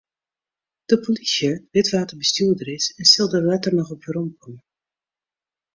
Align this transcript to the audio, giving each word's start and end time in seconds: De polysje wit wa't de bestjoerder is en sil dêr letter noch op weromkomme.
De 0.89 0.95
polysje 1.03 1.51
wit 1.73 1.89
wa't 1.91 2.09
de 2.11 2.17
bestjoerder 2.23 2.67
is 2.77 2.85
en 2.99 3.05
sil 3.13 3.27
dêr 3.31 3.47
letter 3.49 3.73
noch 3.75 3.93
op 3.95 4.03
weromkomme. 4.05 4.61